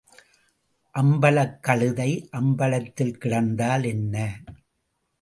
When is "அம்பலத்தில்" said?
2.31-3.17